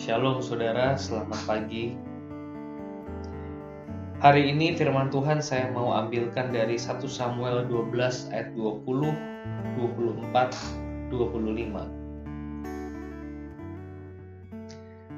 [0.00, 1.92] Shalom saudara, selamat pagi.
[4.24, 8.80] Hari ini firman Tuhan saya mau ambilkan dari 1 Samuel 12 ayat 20,
[9.76, 10.56] 24,
[11.12, 11.84] 25.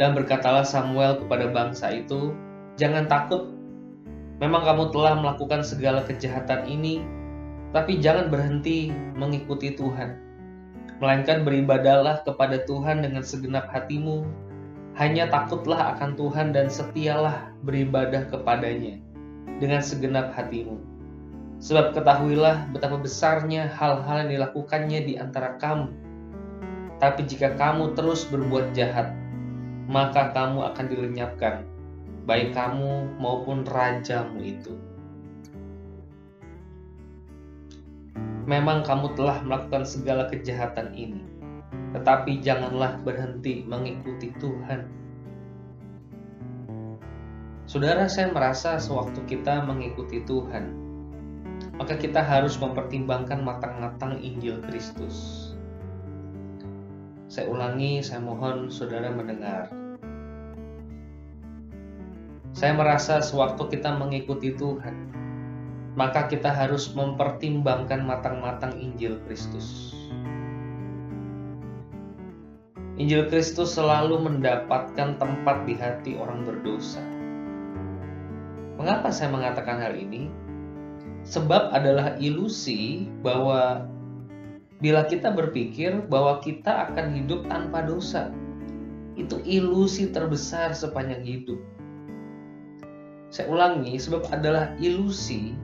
[0.00, 2.32] Dan berkatalah Samuel kepada bangsa itu,
[2.80, 3.52] "Jangan takut.
[4.40, 7.04] Memang kamu telah melakukan segala kejahatan ini,
[7.76, 10.16] tapi jangan berhenti mengikuti Tuhan.
[11.04, 14.48] Melainkan beribadahlah kepada Tuhan dengan segenap hatimu
[14.98, 18.98] hanya takutlah akan Tuhan dan setialah beribadah kepadanya
[19.62, 20.80] dengan segenap hatimu.
[21.60, 25.92] Sebab ketahuilah betapa besarnya hal-hal yang dilakukannya di antara kamu.
[26.96, 29.12] Tapi jika kamu terus berbuat jahat,
[29.88, 31.54] maka kamu akan dilenyapkan,
[32.24, 34.76] baik kamu maupun rajamu itu.
[38.48, 41.22] Memang kamu telah melakukan segala kejahatan ini,
[41.90, 44.86] tetapi janganlah berhenti mengikuti Tuhan.
[47.70, 50.74] Saudara, saya merasa sewaktu kita mengikuti Tuhan,
[51.78, 55.50] maka kita harus mempertimbangkan matang-matang Injil Kristus.
[57.30, 59.70] Saya ulangi, saya mohon saudara mendengar.
[62.50, 65.14] Saya merasa sewaktu kita mengikuti Tuhan,
[65.94, 69.94] maka kita harus mempertimbangkan matang-matang Injil Kristus.
[73.00, 77.00] Injil Kristus selalu mendapatkan tempat di hati orang berdosa.
[78.76, 80.28] Mengapa saya mengatakan hal ini?
[81.24, 83.88] Sebab adalah ilusi bahwa
[84.84, 88.36] bila kita berpikir bahwa kita akan hidup tanpa dosa,
[89.16, 91.56] itu ilusi terbesar sepanjang hidup.
[93.32, 95.56] Saya ulangi, sebab adalah ilusi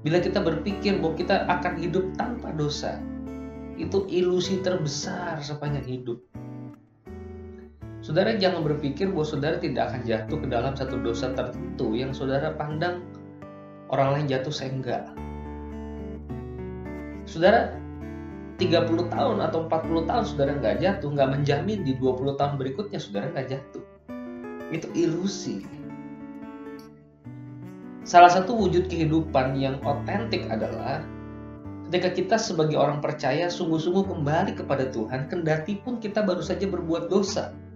[0.00, 2.96] bila kita berpikir bahwa kita akan hidup tanpa dosa.
[3.76, 6.24] Itu ilusi terbesar sepanjang hidup.
[8.10, 12.50] Saudara jangan berpikir bahwa saudara tidak akan jatuh ke dalam satu dosa tertentu yang saudara
[12.58, 13.06] pandang
[13.86, 15.06] orang lain jatuh saya enggak.
[17.22, 17.70] Saudara
[18.58, 23.30] 30 tahun atau 40 tahun saudara nggak jatuh, nggak menjamin di 20 tahun berikutnya saudara
[23.30, 23.84] nggak jatuh.
[24.74, 25.62] Itu ilusi.
[28.02, 31.06] Salah satu wujud kehidupan yang otentik adalah
[31.86, 37.06] ketika kita sebagai orang percaya sungguh-sungguh kembali kepada Tuhan, kendati pun kita baru saja berbuat
[37.06, 37.69] dosa.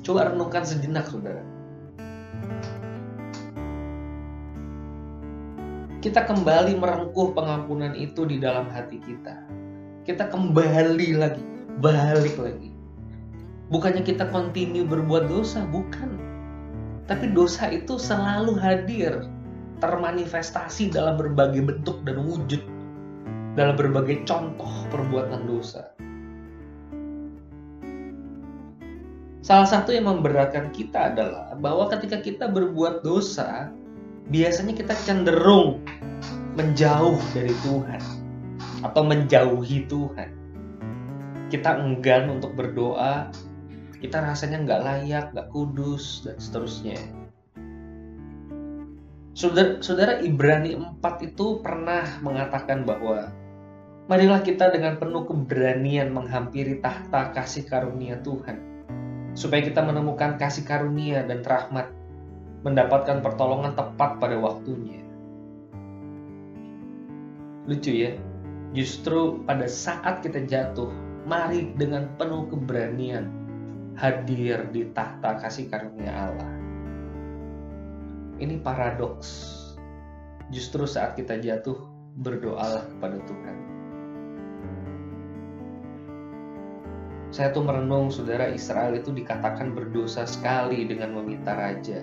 [0.00, 1.44] Coba renungkan sejenak, saudara.
[6.00, 9.36] Kita kembali merengkuh pengampunan itu di dalam hati kita.
[10.08, 11.44] Kita kembali lagi,
[11.84, 12.72] balik lagi.
[13.68, 16.16] Bukannya kita continue berbuat dosa, bukan.
[17.04, 19.28] Tapi dosa itu selalu hadir,
[19.84, 22.64] termanifestasi dalam berbagai bentuk dan wujud,
[23.60, 25.92] dalam berbagai contoh perbuatan dosa.
[29.40, 33.72] Salah satu yang memberatkan kita adalah bahwa ketika kita berbuat dosa,
[34.28, 35.80] biasanya kita cenderung
[36.60, 38.02] menjauh dari Tuhan
[38.84, 40.28] atau menjauhi Tuhan.
[41.48, 43.32] Kita enggan untuk berdoa,
[44.04, 47.00] kita rasanya nggak layak, nggak kudus, dan seterusnya.
[49.32, 51.00] Saudara, saudara Ibrani 4
[51.32, 53.32] itu pernah mengatakan bahwa
[54.04, 58.69] marilah kita dengan penuh keberanian menghampiri tahta kasih karunia Tuhan
[59.34, 61.90] supaya kita menemukan kasih karunia dan rahmat,
[62.66, 65.00] mendapatkan pertolongan tepat pada waktunya.
[67.68, 68.12] Lucu ya,
[68.74, 70.90] justru pada saat kita jatuh,
[71.24, 73.30] mari dengan penuh keberanian
[73.94, 76.52] hadir di tahta kasih karunia Allah.
[78.40, 79.56] Ini paradoks.
[80.50, 81.76] Justru saat kita jatuh,
[82.18, 83.56] berdoalah kepada Tuhan.
[87.30, 92.02] Saya tuh merenung saudara Israel itu dikatakan berdosa sekali dengan meminta raja.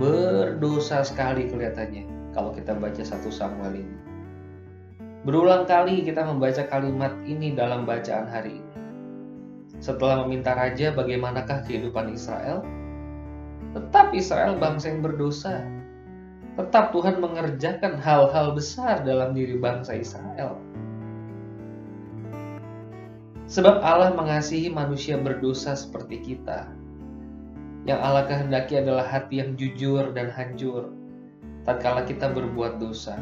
[0.00, 3.96] Berdosa sekali kelihatannya kalau kita baca satu Samuel ini.
[5.28, 8.74] Berulang kali kita membaca kalimat ini dalam bacaan hari ini.
[9.84, 12.64] Setelah meminta raja, bagaimanakah kehidupan Israel?
[13.76, 15.60] Tetap Israel bangsa yang berdosa.
[16.56, 20.69] Tetap Tuhan mengerjakan hal-hal besar dalam diri bangsa Israel
[23.50, 26.70] Sebab Allah mengasihi manusia berdosa seperti kita.
[27.82, 30.94] Yang Allah kehendaki adalah hati yang jujur dan hancur
[31.66, 33.18] tatkala kita berbuat dosa.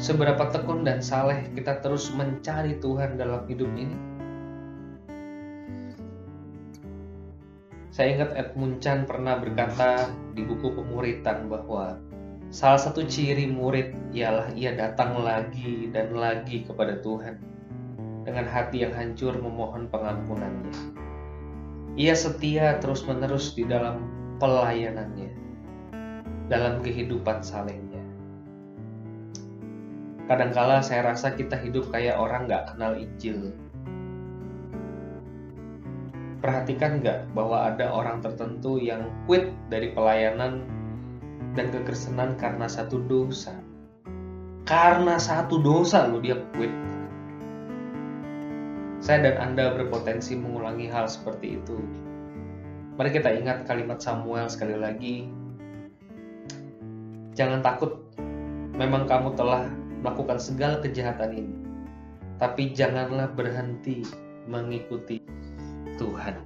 [0.00, 3.96] Seberapa tekun dan saleh kita terus mencari Tuhan dalam hidup ini?
[7.92, 12.00] Saya ingat Edmund Chan pernah berkata di buku pemuritan bahwa
[12.48, 17.51] salah satu ciri murid ialah ia datang lagi dan lagi kepada Tuhan
[18.22, 20.74] dengan hati yang hancur memohon pengampunannya.
[21.98, 24.08] Ia setia terus-menerus di dalam
[24.40, 25.30] pelayanannya,
[26.48, 28.00] dalam kehidupan salehnya.
[30.30, 33.52] Kadangkala saya rasa kita hidup kayak orang gak kenal Injil.
[36.42, 40.66] Perhatikan nggak bahwa ada orang tertentu yang quit dari pelayanan
[41.54, 43.54] dan kekristenan karena satu dosa.
[44.66, 46.91] Karena satu dosa lo dia quit
[49.02, 51.74] saya dan Anda berpotensi mengulangi hal seperti itu.
[52.94, 55.26] Mari kita ingat kalimat Samuel sekali lagi.
[57.34, 57.98] Jangan takut,
[58.78, 59.66] memang kamu telah
[60.06, 61.56] melakukan segala kejahatan ini.
[62.38, 64.06] Tapi janganlah berhenti
[64.46, 65.18] mengikuti
[65.98, 66.38] Tuhan.